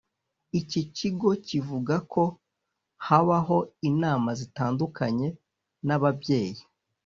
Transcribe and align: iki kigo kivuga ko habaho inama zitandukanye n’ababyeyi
iki 0.59 0.81
kigo 0.97 1.29
kivuga 1.47 1.95
ko 2.13 2.23
habaho 3.07 3.57
inama 3.89 4.29
zitandukanye 4.39 5.27
n’ababyeyi 5.87 6.61